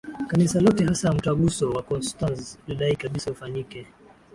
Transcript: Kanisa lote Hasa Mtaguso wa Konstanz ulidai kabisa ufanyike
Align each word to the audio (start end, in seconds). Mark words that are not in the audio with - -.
Kanisa 0.27 0.61
lote 0.61 0.85
Hasa 0.85 1.13
Mtaguso 1.13 1.69
wa 1.69 1.81
Konstanz 1.81 2.57
ulidai 2.67 2.95
kabisa 2.95 3.31
ufanyike 3.31 3.87